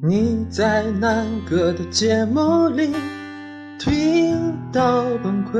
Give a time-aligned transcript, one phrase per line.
[0.00, 2.94] 你在南哥的节目里
[3.80, 5.58] 听到崩溃，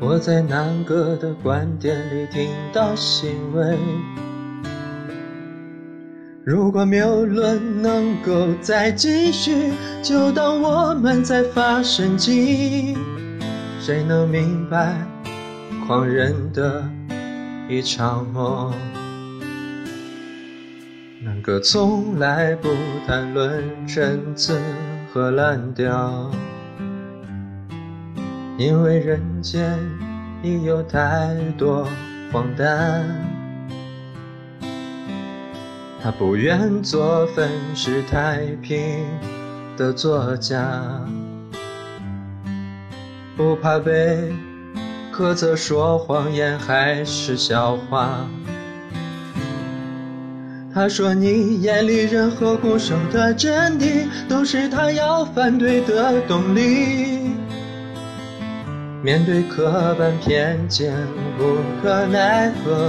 [0.00, 3.76] 我在南哥的观点里听到欣慰。
[6.42, 9.70] 如果谬论能够再继续，
[10.02, 12.96] 就当我们在发神经。
[13.78, 14.96] 谁能明白
[15.86, 16.82] 狂人的
[17.68, 18.72] 一场梦？
[21.50, 22.68] 南哥从来不
[23.08, 24.56] 谈论陈词
[25.12, 26.30] 和滥调，
[28.56, 29.76] 因为人间
[30.44, 31.84] 已有太多
[32.32, 33.04] 荒诞。
[36.00, 39.04] 他不愿做粉饰太平
[39.76, 40.84] 的作家，
[43.36, 44.32] 不怕被
[45.12, 48.24] 苛责说谎言还是笑话。
[50.72, 57.32] 他说：“你眼里任何固守的真谛，都是他要反对的动力。
[59.02, 60.94] 面对刻板偏见，
[61.40, 62.88] 无可奈何。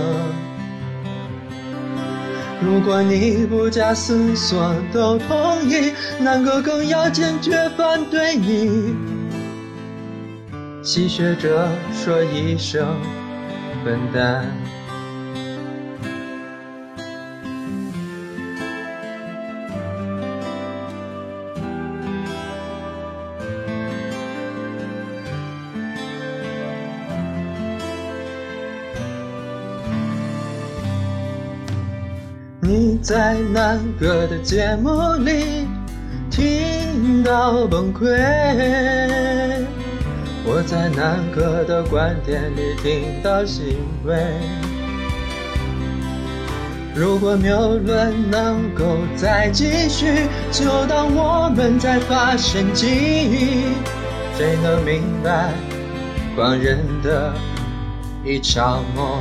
[2.64, 8.94] 如果你不假思索都同意，南哥更要坚决反对你。
[10.84, 12.86] 戏谑着说一声
[13.84, 14.46] 笨蛋。”
[33.02, 35.68] 在南哥的节目里
[36.30, 38.06] 听到崩溃，
[40.46, 43.76] 我在南哥的观点里听到欣
[44.06, 44.16] 慰。
[46.94, 52.88] 如果谬论能够再继续，就当我们在发神经。
[54.38, 55.50] 谁能明白
[56.36, 57.34] 狂人的
[58.24, 59.20] 一场梦？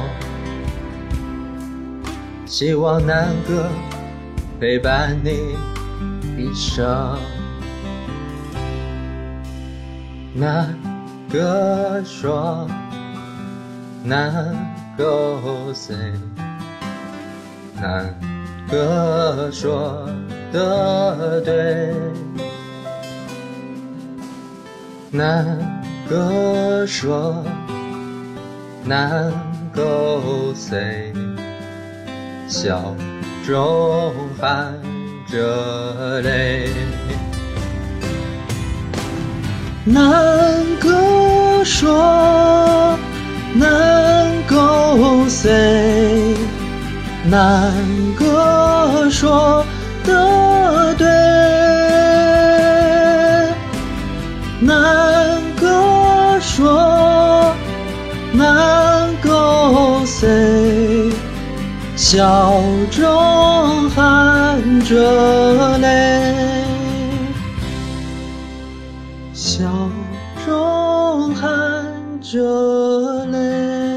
[2.51, 3.69] 希望南哥
[4.59, 5.55] 陪伴你
[6.37, 7.17] 一生。
[10.35, 10.75] 南
[11.31, 12.67] 哥说，
[14.03, 14.53] 南
[14.99, 15.95] go say，
[17.81, 18.13] 南
[18.69, 20.09] 哥说
[20.53, 21.95] 的对，
[25.13, 25.57] 南
[26.09, 27.45] 哥说，
[28.85, 29.33] 南
[29.73, 31.13] go say。
[32.51, 32.97] 笑
[33.47, 34.75] 中含
[35.31, 36.69] 着泪。
[39.85, 41.87] 难割舍，
[43.55, 46.35] 难勾碎，
[47.31, 47.73] 难
[48.19, 49.65] 割舍
[50.05, 51.07] 的对。
[54.61, 57.55] 难割舍，
[58.33, 60.29] 难勾碎。
[62.03, 62.59] 笑
[62.91, 66.35] 中含着泪。
[69.35, 69.69] 笑
[70.47, 71.85] 中含
[72.23, 73.90] 着泪。